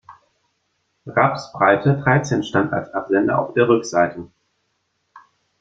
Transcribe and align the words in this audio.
Rapsbreite 1.05 1.97
dreizehn 1.99 2.41
stand 2.41 2.73
als 2.73 2.89
Absender 2.91 3.37
auf 3.37 3.53
der 3.53 3.67
Rückseite. 3.69 4.31